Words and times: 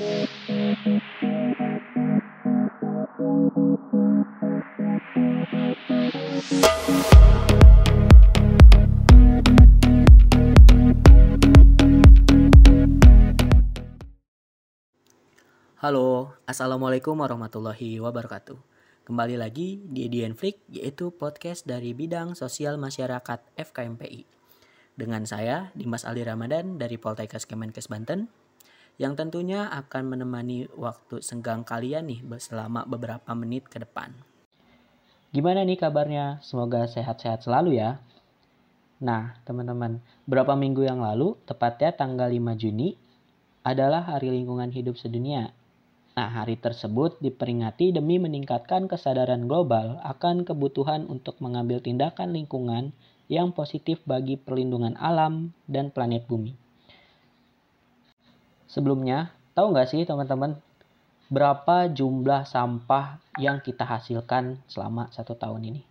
Halo, 0.00 0.08
Assalamualaikum 16.48 17.20
warahmatullahi 17.20 18.00
wabarakatuh. 18.00 18.56
Kembali 19.04 19.36
lagi 19.36 19.84
di 19.84 20.08
Edian 20.08 20.32
Flick, 20.32 20.64
yaitu 20.72 21.12
podcast 21.12 21.68
dari 21.68 21.92
bidang 21.92 22.32
sosial 22.32 22.80
masyarakat 22.80 23.44
FKMPI. 23.52 24.24
Dengan 24.96 25.28
saya, 25.28 25.68
Dimas 25.76 26.08
Ali 26.08 26.24
Ramadan 26.24 26.80
dari 26.80 26.96
Poltekkes 26.96 27.44
Kemenkes 27.44 27.92
Banten, 27.92 28.39
yang 29.00 29.16
tentunya 29.16 29.64
akan 29.72 30.12
menemani 30.12 30.68
waktu 30.76 31.24
senggang 31.24 31.64
kalian 31.64 32.04
nih 32.12 32.20
selama 32.36 32.84
beberapa 32.84 33.32
menit 33.32 33.64
ke 33.72 33.80
depan. 33.80 34.12
Gimana 35.32 35.64
nih 35.64 35.80
kabarnya? 35.80 36.44
Semoga 36.44 36.84
sehat-sehat 36.84 37.48
selalu 37.48 37.80
ya. 37.80 37.96
Nah, 39.00 39.40
teman-teman, 39.48 40.04
beberapa 40.28 40.52
minggu 40.52 40.84
yang 40.84 41.00
lalu, 41.00 41.40
tepatnya 41.48 41.96
tanggal 41.96 42.28
5 42.28 42.52
Juni, 42.60 43.00
adalah 43.64 44.04
Hari 44.04 44.28
Lingkungan 44.28 44.68
Hidup 44.68 45.00
Sedunia 45.00 45.48
Nah, 46.20 46.28
hari 46.28 46.60
tersebut 46.60 47.16
diperingati 47.24 47.96
demi 47.96 48.20
meningkatkan 48.20 48.92
kesadaran 48.92 49.48
global 49.48 50.02
akan 50.04 50.44
kebutuhan 50.44 51.08
untuk 51.08 51.40
mengambil 51.40 51.80
tindakan 51.80 52.36
lingkungan 52.36 52.92
yang 53.32 53.56
positif 53.56 54.04
bagi 54.04 54.36
perlindungan 54.36 55.00
alam 55.00 55.56
dan 55.64 55.88
planet 55.88 56.28
bumi. 56.28 56.52
Sebelumnya, 58.70 59.34
tahu 59.58 59.74
nggak 59.74 59.90
sih 59.90 60.06
teman-teman 60.06 60.54
berapa 61.26 61.90
jumlah 61.90 62.46
sampah 62.46 63.18
yang 63.34 63.58
kita 63.58 63.82
hasilkan 63.82 64.62
selama 64.70 65.10
satu 65.10 65.34
tahun 65.34 65.74
ini? 65.74 65.82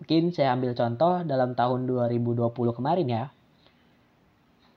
Mungkin 0.00 0.32
saya 0.32 0.56
ambil 0.56 0.72
contoh 0.72 1.20
dalam 1.28 1.52
tahun 1.52 1.84
2020 1.84 2.48
kemarin 2.72 3.08
ya. 3.12 3.24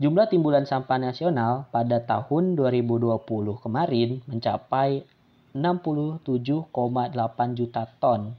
Jumlah 0.03 0.27
timbulan 0.27 0.67
sampah 0.67 0.99
nasional 0.99 1.71
pada 1.71 2.03
tahun 2.03 2.59
2020 2.59 3.15
kemarin 3.63 4.19
mencapai 4.27 5.07
67,8 5.55 6.27
juta 7.55 7.83
ton. 8.01 8.35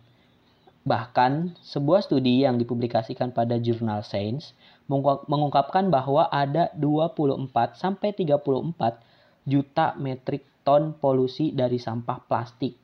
Bahkan, 0.83 1.33
sebuah 1.62 2.03
studi 2.03 2.42
yang 2.42 2.59
dipublikasikan 2.59 3.31
pada 3.31 3.56
jurnal 3.56 4.03
Science 4.03 4.53
mengungkapkan 4.91 5.91
bahwa 5.91 6.27
ada 6.30 6.70
24 6.75 7.48
sampai 7.78 8.14
34 8.14 9.47
juta 9.47 9.94
metrik 9.98 10.47
ton 10.62 10.94
polusi 10.94 11.50
dari 11.50 11.78
sampah 11.83 12.22
plastik 12.27 12.78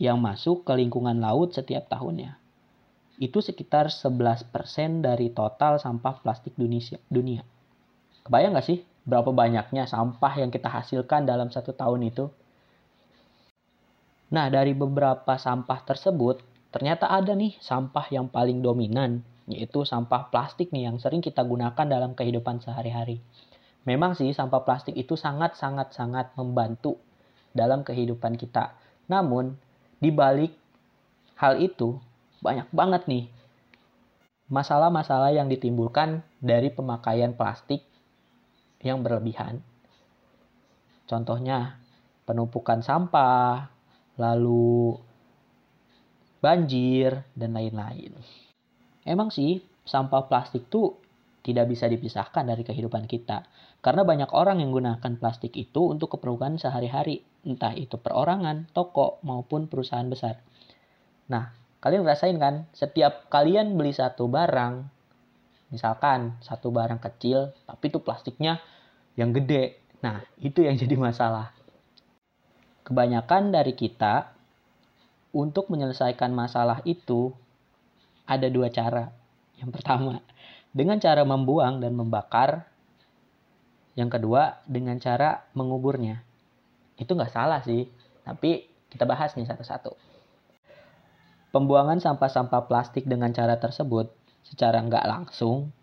yang 0.00 0.18
masuk 0.18 0.66
ke 0.66 0.72
lingkungan 0.74 1.22
laut 1.22 1.54
setiap 1.54 1.86
tahunnya. 1.86 2.40
Itu 3.20 3.44
sekitar 3.44 3.92
11% 3.92 4.48
dari 5.04 5.28
total 5.30 5.76
sampah 5.76 6.24
plastik 6.24 6.56
dunia. 6.56 7.44
Kebayang 8.24 8.56
nggak 8.56 8.66
sih 8.66 8.80
berapa 9.04 9.28
banyaknya 9.28 9.84
sampah 9.84 10.40
yang 10.40 10.48
kita 10.48 10.72
hasilkan 10.72 11.28
dalam 11.28 11.52
satu 11.52 11.76
tahun 11.76 12.08
itu? 12.08 12.32
Nah, 14.30 14.46
dari 14.48 14.72
beberapa 14.72 15.36
sampah 15.36 15.82
tersebut, 15.84 16.40
ternyata 16.70 17.10
ada 17.10 17.34
nih 17.34 17.58
sampah 17.58 18.06
yang 18.14 18.30
paling 18.30 18.62
dominan, 18.62 19.26
yaitu 19.50 19.82
sampah 19.82 20.30
plastik 20.30 20.70
nih 20.70 20.90
yang 20.90 20.96
sering 21.02 21.20
kita 21.20 21.42
gunakan 21.42 21.86
dalam 21.86 22.14
kehidupan 22.14 22.62
sehari-hari. 22.62 23.20
Memang 23.84 24.14
sih 24.14 24.30
sampah 24.30 24.62
plastik 24.62 24.94
itu 24.94 25.18
sangat-sangat-sangat 25.18 26.36
membantu 26.38 27.00
dalam 27.50 27.82
kehidupan 27.82 28.38
kita. 28.38 28.76
Namun, 29.10 29.58
di 29.98 30.14
balik 30.14 30.54
hal 31.36 31.58
itu, 31.58 31.98
banyak 32.40 32.68
banget 32.70 33.04
nih 33.10 33.26
masalah-masalah 34.50 35.30
yang 35.30 35.46
ditimbulkan 35.46 36.26
dari 36.42 36.74
pemakaian 36.74 37.32
plastik 37.38 37.86
yang 38.82 39.06
berlebihan. 39.06 39.62
Contohnya, 41.06 41.78
penumpukan 42.26 42.82
sampah, 42.82 43.70
lalu 44.18 44.98
banjir, 46.42 47.22
dan 47.38 47.54
lain-lain. 47.54 48.14
Emang 49.04 49.32
sih, 49.32 49.64
sampah 49.84 50.28
plastik 50.28 50.68
tuh 50.68 50.96
tidak 51.40 51.72
bisa 51.72 51.88
dipisahkan 51.88 52.44
dari 52.44 52.62
kehidupan 52.64 53.08
kita. 53.08 53.48
Karena 53.80 54.04
banyak 54.04 54.30
orang 54.36 54.60
yang 54.60 54.70
gunakan 54.76 55.12
plastik 55.16 55.56
itu 55.56 55.88
untuk 55.88 56.16
keperluan 56.18 56.60
sehari-hari. 56.60 57.24
Entah 57.48 57.72
itu 57.72 57.96
perorangan, 57.96 58.68
toko, 58.76 59.20
maupun 59.24 59.66
perusahaan 59.72 60.04
besar. 60.04 60.36
Nah, 61.32 61.48
kalian 61.80 62.04
rasain 62.04 62.36
kan? 62.36 62.68
Setiap 62.76 63.32
kalian 63.32 63.80
beli 63.80 63.96
satu 63.96 64.28
barang, 64.28 65.00
Misalkan 65.70 66.34
satu 66.42 66.74
barang 66.74 66.98
kecil, 66.98 67.54
tapi 67.64 67.94
itu 67.94 68.02
plastiknya 68.02 68.58
yang 69.14 69.30
gede. 69.30 69.78
Nah, 70.02 70.18
itu 70.42 70.66
yang 70.66 70.74
jadi 70.74 70.98
masalah. 70.98 71.54
Kebanyakan 72.82 73.54
dari 73.54 73.78
kita 73.78 74.34
untuk 75.30 75.70
menyelesaikan 75.70 76.34
masalah 76.34 76.82
itu 76.82 77.30
ada 78.30 78.46
dua 78.46 78.70
cara. 78.70 79.10
Yang 79.58 79.70
pertama, 79.74 80.22
dengan 80.70 81.02
cara 81.02 81.26
membuang 81.26 81.82
dan 81.82 81.98
membakar. 81.98 82.70
Yang 83.98 84.22
kedua, 84.22 84.62
dengan 84.70 85.02
cara 85.02 85.50
menguburnya. 85.58 86.22
Itu 86.94 87.18
nggak 87.18 87.34
salah 87.34 87.58
sih, 87.66 87.90
tapi 88.22 88.70
kita 88.86 89.02
bahas 89.02 89.34
nih 89.34 89.50
satu-satu. 89.50 89.98
Pembuangan 91.50 91.98
sampah-sampah 91.98 92.70
plastik 92.70 93.10
dengan 93.10 93.34
cara 93.34 93.58
tersebut 93.58 94.14
secara 94.46 94.78
nggak 94.78 95.02
langsung 95.10 95.74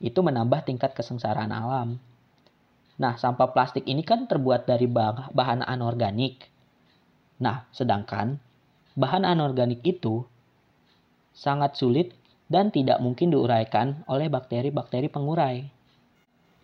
itu 0.00 0.18
menambah 0.24 0.64
tingkat 0.64 0.96
kesengsaraan 0.96 1.52
alam. 1.52 2.00
Nah, 2.96 3.14
sampah 3.20 3.52
plastik 3.52 3.84
ini 3.84 4.00
kan 4.00 4.24
terbuat 4.24 4.64
dari 4.64 4.88
bahan 4.88 5.62
anorganik. 5.62 6.48
Nah, 7.38 7.68
sedangkan 7.70 8.40
bahan 8.96 9.28
anorganik 9.28 9.84
itu 9.84 10.24
sangat 11.32 11.76
sulit 11.76 12.12
dan 12.48 12.68
tidak 12.68 13.00
mungkin 13.00 13.32
diuraikan 13.32 14.04
oleh 14.08 14.28
bakteri-bakteri 14.28 15.08
pengurai. 15.08 15.64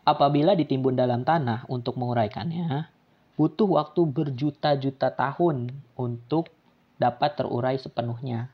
Apabila 0.05 0.57
ditimbun 0.57 0.97
dalam 0.97 1.25
tanah 1.25 1.69
untuk 1.69 2.01
menguraikannya, 2.01 2.89
butuh 3.37 3.69
waktu 3.69 4.01
berjuta-juta 4.09 5.13
tahun 5.13 5.73
untuk 5.97 6.53
dapat 6.97 7.37
terurai 7.37 7.77
sepenuhnya. 7.77 8.49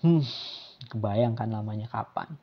Hmm, 0.00 0.24
Kebayangkan 0.88 1.48
lamanya 1.52 1.92
kapan. 1.92 2.40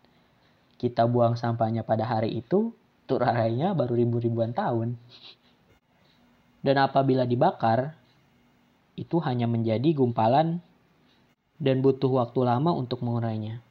Kita 0.78 1.10
buang 1.10 1.34
sampahnya 1.34 1.82
pada 1.82 2.06
hari 2.06 2.38
itu, 2.38 2.70
turarainya 3.10 3.74
baru 3.74 3.98
ribu-ribuan 3.98 4.54
tahun. 4.54 4.94
Dan 6.62 6.78
apabila 6.78 7.26
dibakar, 7.26 7.98
itu 8.94 9.18
hanya 9.26 9.50
menjadi 9.50 9.90
gumpalan 9.98 10.62
dan 11.58 11.82
butuh 11.82 12.10
waktu 12.10 12.46
lama 12.46 12.74
untuk 12.74 13.02
mengurainya. 13.02 13.62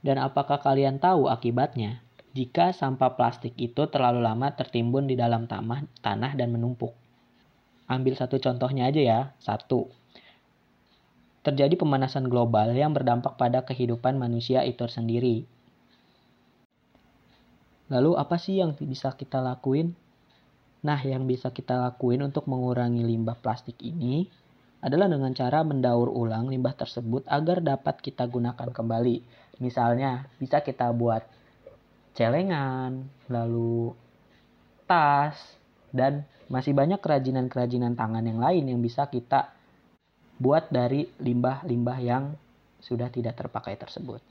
Dan 0.00 0.16
apakah 0.16 0.60
kalian 0.64 0.96
tahu 0.96 1.28
akibatnya 1.28 2.00
jika 2.32 2.72
sampah 2.72 3.18
plastik 3.18 3.52
itu 3.60 3.84
terlalu 3.90 4.24
lama 4.24 4.48
tertimbun 4.54 5.04
di 5.04 5.18
dalam 5.18 5.44
tanah, 5.44 5.84
tanah 6.00 6.32
dan 6.38 6.48
menumpuk? 6.54 6.96
Ambil 7.90 8.14
satu 8.14 8.38
contohnya 8.38 8.86
aja 8.86 9.02
ya. 9.02 9.20
Satu, 9.42 9.90
terjadi 11.42 11.74
pemanasan 11.74 12.30
global 12.30 12.70
yang 12.70 12.94
berdampak 12.94 13.34
pada 13.34 13.66
kehidupan 13.66 14.14
manusia 14.20 14.62
itu 14.62 14.86
sendiri. 14.86 15.42
Lalu 17.90 18.14
apa 18.14 18.38
sih 18.38 18.62
yang 18.62 18.78
bisa 18.78 19.10
kita 19.18 19.42
lakuin? 19.42 19.98
Nah, 20.80 21.02
yang 21.02 21.26
bisa 21.26 21.50
kita 21.50 21.76
lakuin 21.76 22.22
untuk 22.24 22.46
mengurangi 22.46 23.02
limbah 23.04 23.36
plastik 23.36 23.76
ini 23.82 24.30
adalah 24.80 25.06
dengan 25.08 25.32
cara 25.36 25.60
mendaur 25.60 26.08
ulang 26.08 26.48
limbah 26.48 26.72
tersebut 26.72 27.28
agar 27.28 27.60
dapat 27.60 28.00
kita 28.00 28.24
gunakan 28.24 28.68
kembali. 28.72 29.16
Misalnya, 29.60 30.24
bisa 30.40 30.64
kita 30.64 30.88
buat 30.96 31.20
celengan, 32.16 33.04
lalu 33.28 33.92
tas, 34.88 35.36
dan 35.92 36.24
masih 36.50 36.74
banyak 36.74 36.98
kerajinan-kerajinan 36.98 37.94
tangan 37.94 38.24
yang 38.24 38.40
lain 38.42 38.64
yang 38.66 38.80
bisa 38.82 39.06
kita 39.06 39.52
buat 40.40 40.72
dari 40.72 41.04
limbah-limbah 41.20 41.98
yang 42.00 42.32
sudah 42.80 43.12
tidak 43.12 43.36
terpakai 43.36 43.76
tersebut. 43.76 44.24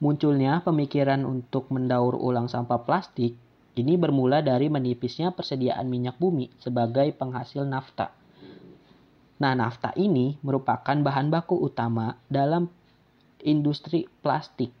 Munculnya 0.00 0.64
pemikiran 0.64 1.24
untuk 1.28 1.68
mendaur 1.68 2.16
ulang 2.16 2.48
sampah 2.48 2.80
plastik 2.84 3.36
ini 3.76 4.00
bermula 4.00 4.40
dari 4.40 4.72
menipisnya 4.72 5.36
persediaan 5.36 5.84
minyak 5.84 6.16
bumi 6.16 6.48
sebagai 6.60 7.12
penghasil 7.12 7.68
nafta. 7.68 8.08
Nah, 9.36 9.52
nafta 9.52 9.92
ini 9.96 10.40
merupakan 10.40 10.96
bahan 10.96 11.28
baku 11.28 11.60
utama 11.60 12.16
dalam 12.32 12.72
industri 13.44 14.08
plastik. 14.24 14.72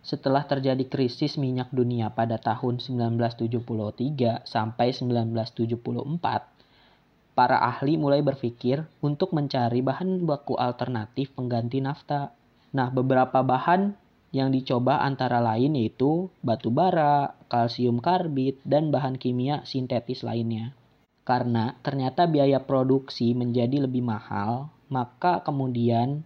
setelah 0.00 0.48
terjadi 0.48 0.88
krisis 0.88 1.36
minyak 1.36 1.68
dunia 1.70 2.08
pada 2.08 2.40
tahun 2.40 2.80
1973 2.80 4.48
sampai 4.48 4.96
1974, 4.96 7.36
para 7.36 7.60
ahli 7.60 8.00
mulai 8.00 8.24
berpikir 8.24 8.88
untuk 9.04 9.36
mencari 9.36 9.84
bahan 9.84 10.24
baku 10.24 10.56
alternatif 10.56 11.36
pengganti 11.36 11.84
nafta. 11.84 12.32
Nah, 12.72 12.88
beberapa 12.88 13.44
bahan 13.44 13.92
yang 14.30 14.54
dicoba 14.54 15.02
antara 15.02 15.42
lain 15.42 15.74
yaitu 15.76 16.30
batu 16.40 16.72
bara, 16.72 17.36
kalsium 17.50 18.00
karbit, 18.00 18.56
dan 18.64 18.88
bahan 18.88 19.20
kimia 19.20 19.60
sintetis 19.68 20.24
lainnya. 20.24 20.72
Karena 21.22 21.76
ternyata 21.84 22.26
biaya 22.26 22.58
produksi 22.64 23.36
menjadi 23.36 23.86
lebih 23.86 24.02
mahal, 24.02 24.72
maka 24.90 25.44
kemudian 25.46 26.24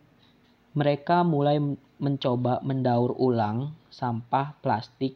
mereka 0.75 1.23
mulai 1.23 1.61
mencoba 2.01 2.59
mendaur 2.67 3.15
ulang 3.19 3.75
sampah 3.93 4.59
plastik 4.59 5.15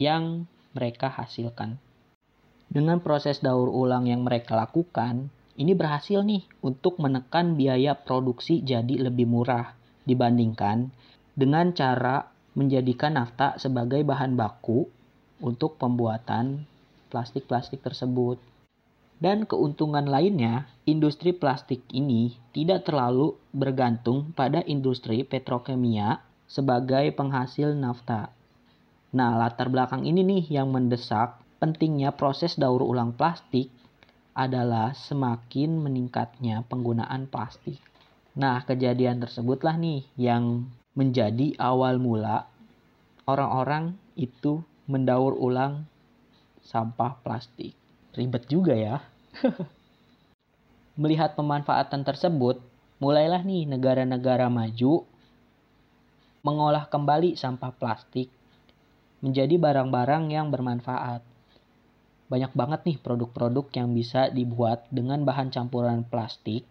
yang 0.00 0.48
mereka 0.74 1.12
hasilkan. 1.12 1.78
Dengan 2.70 3.02
proses 3.02 3.42
daur 3.42 3.66
ulang 3.66 4.06
yang 4.06 4.22
mereka 4.22 4.54
lakukan, 4.54 5.30
ini 5.58 5.74
berhasil 5.74 6.22
nih 6.22 6.46
untuk 6.62 7.02
menekan 7.02 7.58
biaya 7.58 7.98
produksi 7.98 8.62
jadi 8.62 9.10
lebih 9.10 9.26
murah 9.26 9.74
dibandingkan 10.06 10.88
dengan 11.34 11.74
cara 11.74 12.30
menjadikan 12.54 13.14
nafta 13.14 13.58
sebagai 13.60 14.02
bahan 14.02 14.34
baku 14.34 14.86
untuk 15.42 15.78
pembuatan 15.78 16.66
plastik-plastik 17.10 17.82
tersebut. 17.82 18.49
Dan 19.20 19.44
keuntungan 19.44 20.08
lainnya, 20.08 20.64
industri 20.88 21.36
plastik 21.36 21.84
ini 21.92 22.32
tidak 22.56 22.88
terlalu 22.88 23.36
bergantung 23.52 24.32
pada 24.32 24.64
industri 24.64 25.28
petrokimia 25.28 26.24
sebagai 26.48 27.12
penghasil 27.12 27.76
nafta. 27.76 28.32
Nah, 29.12 29.36
latar 29.36 29.68
belakang 29.68 30.08
ini 30.08 30.24
nih 30.24 30.44
yang 30.56 30.72
mendesak 30.72 31.36
pentingnya 31.60 32.16
proses 32.16 32.56
daur 32.56 32.80
ulang 32.80 33.12
plastik 33.12 33.68
adalah 34.32 34.96
semakin 34.96 35.76
meningkatnya 35.84 36.64
penggunaan 36.64 37.28
plastik. 37.28 37.76
Nah, 38.40 38.64
kejadian 38.64 39.20
tersebutlah 39.20 39.76
nih 39.76 40.00
yang 40.16 40.64
menjadi 40.96 41.60
awal 41.60 42.00
mula 42.00 42.48
orang-orang 43.28 44.00
itu 44.16 44.64
mendaur 44.88 45.36
ulang 45.36 45.84
sampah 46.64 47.20
plastik. 47.20 47.79
Ribet 48.14 48.50
juga 48.50 48.74
ya. 48.74 49.04
Melihat 51.00 51.38
pemanfaatan 51.38 52.02
tersebut, 52.02 52.58
mulailah 52.98 53.46
nih 53.46 53.70
negara-negara 53.70 54.50
maju 54.50 55.06
mengolah 56.40 56.88
kembali 56.88 57.36
sampah 57.36 57.68
plastik 57.76 58.32
menjadi 59.20 59.60
barang-barang 59.60 60.32
yang 60.32 60.48
bermanfaat. 60.48 61.20
Banyak 62.32 62.52
banget 62.56 62.80
nih 62.88 62.98
produk-produk 62.98 63.68
yang 63.76 63.92
bisa 63.92 64.32
dibuat 64.32 64.88
dengan 64.88 65.28
bahan 65.28 65.52
campuran 65.52 66.06
plastik 66.08 66.64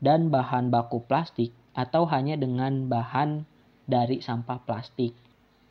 dan 0.00 0.32
bahan 0.32 0.72
baku 0.72 1.04
plastik 1.04 1.52
atau 1.76 2.08
hanya 2.08 2.40
dengan 2.40 2.88
bahan 2.88 3.44
dari 3.84 4.24
sampah 4.24 4.64
plastik. 4.64 5.12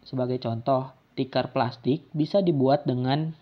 Sebagai 0.05 0.37
contoh, 0.43 0.93
tikar 1.17 1.49
plastik 1.49 2.05
bisa 2.13 2.43
dibuat 2.43 2.85
dengan 2.85 3.33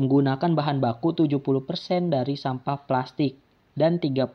menggunakan 0.00 0.56
bahan 0.56 0.80
baku 0.80 1.12
70% 1.12 2.08
dari 2.08 2.32
sampah 2.32 2.88
plastik 2.88 3.36
dan 3.76 4.00
30% 4.00 4.32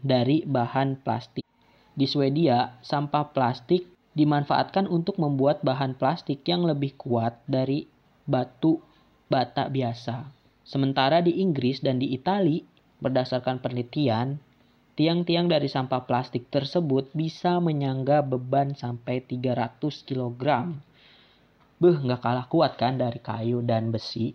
dari 0.00 0.40
bahan 0.48 1.04
plastik. 1.04 1.44
Di 1.92 2.08
Swedia, 2.08 2.80
sampah 2.80 3.36
plastik 3.36 3.84
dimanfaatkan 4.16 4.88
untuk 4.88 5.20
membuat 5.20 5.60
bahan 5.60 5.92
plastik 5.92 6.40
yang 6.48 6.64
lebih 6.64 6.96
kuat 6.96 7.36
dari 7.44 7.84
batu 8.24 8.80
bata 9.28 9.68
biasa. 9.68 10.24
Sementara 10.64 11.20
di 11.20 11.44
Inggris 11.44 11.84
dan 11.84 12.00
di 12.00 12.08
Italia, 12.16 12.64
berdasarkan 13.04 13.60
penelitian, 13.60 14.40
tiang-tiang 14.96 15.52
dari 15.52 15.68
sampah 15.68 16.08
plastik 16.08 16.48
tersebut 16.48 17.12
bisa 17.12 17.60
menyangga 17.60 18.24
beban 18.24 18.72
sampai 18.72 19.20
300 19.20 20.08
kg. 20.08 20.44
Beuh, 21.76 21.98
nggak 21.98 22.20
kalah 22.24 22.46
kuat 22.48 22.80
kan 22.80 22.96
dari 22.96 23.20
kayu 23.20 23.60
dan 23.60 23.92
besi. 23.92 24.32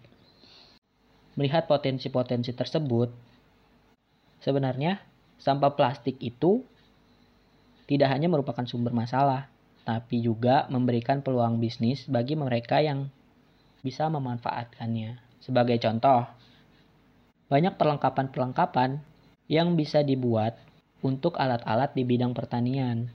Melihat 1.38 1.70
potensi-potensi 1.70 2.50
tersebut, 2.52 3.14
sebenarnya 4.42 4.98
sampah 5.38 5.78
plastik 5.78 6.18
itu 6.18 6.66
tidak 7.86 8.10
hanya 8.10 8.28
merupakan 8.28 8.66
sumber 8.66 8.92
masalah, 8.92 9.48
tapi 9.86 10.20
juga 10.20 10.66
memberikan 10.68 11.22
peluang 11.22 11.62
bisnis 11.62 12.10
bagi 12.10 12.34
mereka 12.34 12.82
yang 12.82 13.08
bisa 13.86 14.10
memanfaatkannya. 14.10 15.22
Sebagai 15.40 15.80
contoh, 15.80 16.28
banyak 17.48 17.80
perlengkapan-perlengkapan 17.80 19.00
yang 19.48 19.80
bisa 19.80 20.04
dibuat 20.04 20.60
untuk 21.00 21.40
alat-alat 21.40 21.96
di 21.96 22.04
bidang 22.04 22.36
pertanian. 22.36 23.08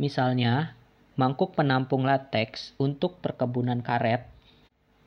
Misalnya, 0.00 0.72
mangkuk 1.20 1.52
penampung 1.52 2.08
lateks 2.08 2.72
untuk 2.80 3.20
perkebunan 3.20 3.84
karet, 3.84 4.24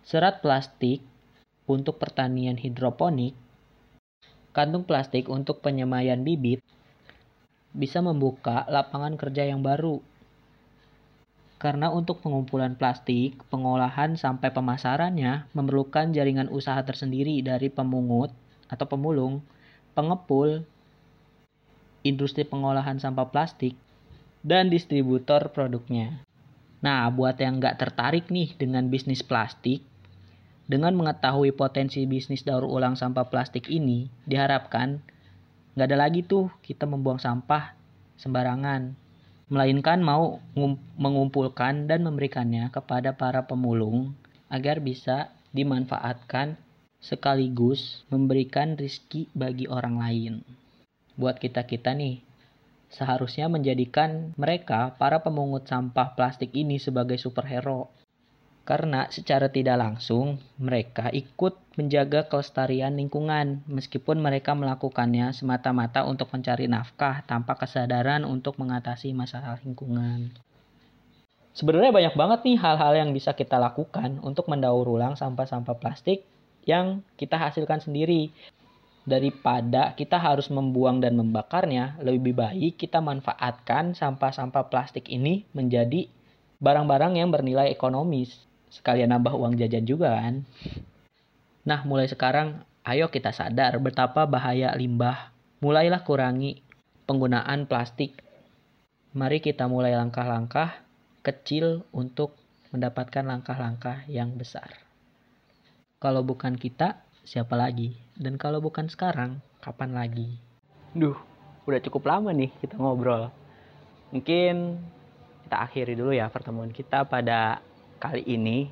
serat 0.06 0.46
plastik 0.46 1.02
untuk 1.68 2.00
pertanian 2.00 2.56
hidroponik, 2.56 3.36
kantung 4.56 4.88
plastik 4.88 5.28
untuk 5.28 5.60
penyemaian 5.60 6.24
bibit, 6.24 6.64
bisa 7.76 8.02
membuka 8.02 8.66
lapangan 8.72 9.20
kerja 9.20 9.46
yang 9.46 9.62
baru. 9.62 10.02
Karena 11.62 11.92
untuk 11.92 12.24
pengumpulan 12.24 12.78
plastik, 12.78 13.38
pengolahan 13.52 14.16
sampai 14.16 14.50
pemasarannya 14.50 15.52
memerlukan 15.52 16.14
jaringan 16.16 16.50
usaha 16.50 16.80
tersendiri 16.82 17.42
dari 17.44 17.68
pemungut 17.68 18.32
atau 18.70 18.86
pemulung, 18.88 19.44
pengepul, 19.98 20.64
industri 22.06 22.46
pengolahan 22.48 23.02
sampah 23.02 23.28
plastik, 23.28 23.74
dan 24.46 24.70
distributor 24.70 25.50
produknya. 25.52 26.22
Nah, 26.78 27.10
buat 27.10 27.42
yang 27.42 27.58
nggak 27.58 27.82
tertarik 27.82 28.30
nih 28.30 28.54
dengan 28.54 28.86
bisnis 28.94 29.26
plastik, 29.26 29.82
dengan 30.68 30.92
mengetahui 31.00 31.56
potensi 31.56 32.04
bisnis 32.04 32.44
daur 32.44 32.68
ulang 32.68 33.00
sampah 33.00 33.32
plastik 33.32 33.72
ini, 33.72 34.12
diharapkan 34.28 35.00
nggak 35.74 35.88
ada 35.88 35.98
lagi 35.98 36.28
tuh 36.28 36.52
kita 36.60 36.84
membuang 36.84 37.24
sampah 37.24 37.72
sembarangan, 38.20 38.92
melainkan 39.48 40.04
mau 40.04 40.44
mengumpulkan 41.00 41.88
dan 41.88 42.04
memberikannya 42.04 42.68
kepada 42.68 43.16
para 43.16 43.48
pemulung 43.48 44.12
agar 44.52 44.84
bisa 44.84 45.32
dimanfaatkan 45.56 46.60
sekaligus 47.00 48.04
memberikan 48.12 48.76
rizki 48.76 49.32
bagi 49.32 49.72
orang 49.72 49.96
lain. 49.96 50.34
Buat 51.16 51.40
kita-kita 51.40 51.96
nih, 51.96 52.20
seharusnya 52.92 53.48
menjadikan 53.48 54.36
mereka 54.36 54.92
para 55.00 55.24
pemungut 55.24 55.64
sampah 55.64 56.12
plastik 56.18 56.52
ini 56.52 56.76
sebagai 56.76 57.16
superhero 57.16 57.88
karena 58.68 59.08
secara 59.08 59.48
tidak 59.48 59.80
langsung 59.80 60.44
mereka 60.60 61.08
ikut 61.16 61.56
menjaga 61.80 62.28
kelestarian 62.28 63.00
lingkungan 63.00 63.64
meskipun 63.64 64.20
mereka 64.20 64.52
melakukannya 64.60 65.32
semata-mata 65.32 66.04
untuk 66.04 66.28
mencari 66.36 66.68
nafkah 66.68 67.24
tanpa 67.24 67.56
kesadaran 67.56 68.28
untuk 68.28 68.60
mengatasi 68.60 69.16
masalah 69.16 69.56
lingkungan. 69.64 70.36
Sebenarnya 71.56 71.96
banyak 71.96 72.16
banget 72.20 72.40
nih 72.44 72.58
hal-hal 72.60 72.94
yang 73.08 73.16
bisa 73.16 73.32
kita 73.32 73.56
lakukan 73.56 74.20
untuk 74.20 74.52
mendaur 74.52 74.84
ulang 74.84 75.16
sampah-sampah 75.16 75.80
plastik 75.80 76.28
yang 76.68 77.08
kita 77.16 77.40
hasilkan 77.40 77.80
sendiri. 77.80 78.36
Daripada 79.08 79.96
kita 79.96 80.20
harus 80.20 80.52
membuang 80.52 81.00
dan 81.00 81.16
membakarnya, 81.16 81.96
lebih 82.04 82.36
baik 82.36 82.76
kita 82.76 83.00
manfaatkan 83.00 83.96
sampah-sampah 83.96 84.68
plastik 84.68 85.08
ini 85.08 85.48
menjadi 85.56 86.12
barang-barang 86.60 87.16
yang 87.16 87.32
bernilai 87.32 87.72
ekonomis 87.72 88.48
sekalian 88.72 89.12
nambah 89.12 89.34
uang 89.36 89.56
jajan 89.60 89.88
juga 89.88 90.16
kan. 90.18 90.44
Nah, 91.68 91.84
mulai 91.84 92.08
sekarang 92.08 92.64
ayo 92.88 93.12
kita 93.12 93.36
sadar 93.36 93.76
betapa 93.84 94.24
bahaya 94.24 94.72
limbah. 94.76 95.36
Mulailah 95.60 96.06
kurangi 96.08 96.64
penggunaan 97.10 97.68
plastik. 97.68 98.24
Mari 99.12 99.42
kita 99.42 99.66
mulai 99.68 99.98
langkah-langkah 99.98 100.86
kecil 101.26 101.84
untuk 101.92 102.38
mendapatkan 102.72 103.26
langkah-langkah 103.26 104.06
yang 104.08 104.36
besar. 104.40 104.70
Kalau 105.98 106.22
bukan 106.22 106.56
kita, 106.56 107.02
siapa 107.26 107.58
lagi? 107.58 107.98
Dan 108.14 108.38
kalau 108.38 108.62
bukan 108.62 108.86
sekarang, 108.88 109.42
kapan 109.60 109.98
lagi? 109.98 110.38
Duh, 110.94 111.18
udah 111.68 111.82
cukup 111.84 112.08
lama 112.08 112.32
nih 112.32 112.54
kita 112.64 112.80
ngobrol. 112.80 113.34
Mungkin 114.14 114.80
kita 115.48 115.58
akhiri 115.68 116.00
dulu 116.00 116.16
ya 116.16 116.32
pertemuan 116.32 116.72
kita 116.72 117.04
pada 117.04 117.60
kali 117.98 118.24
ini. 118.24 118.72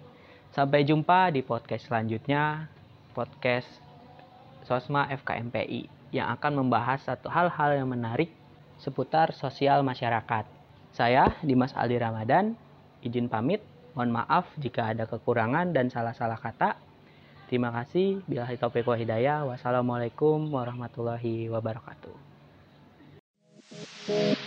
Sampai 0.55 0.87
jumpa 0.87 1.35
di 1.35 1.43
podcast 1.43 1.91
selanjutnya, 1.91 2.71
podcast 3.11 3.67
Sosma 4.63 5.11
FKMPI 5.11 6.13
yang 6.15 6.31
akan 6.31 6.63
membahas 6.63 7.03
satu 7.03 7.27
hal-hal 7.27 7.75
yang 7.75 7.91
menarik 7.91 8.31
seputar 8.79 9.35
sosial 9.35 9.83
masyarakat. 9.83 10.47
Saya 10.95 11.35
Dimas 11.43 11.75
Aldi 11.75 11.99
Ramadan, 11.99 12.55
izin 13.03 13.27
pamit. 13.27 13.59
Mohon 13.97 14.23
maaf 14.23 14.47
jika 14.59 14.95
ada 14.95 15.03
kekurangan 15.07 15.75
dan 15.75 15.91
salah-salah 15.91 16.39
kata. 16.39 16.79
Terima 17.51 17.71
kasih. 17.71 18.23
Bila 18.27 18.47
topik 18.55 18.87
wa 18.87 18.95
hidayah. 18.95 19.43
Wassalamualaikum 19.47 20.51
warahmatullahi 20.51 21.51
wabarakatuh. 21.51 22.35
Thank 24.05 24.37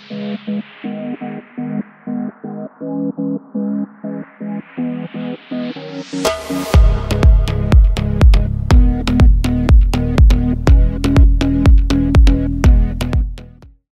you. 3.18 3.38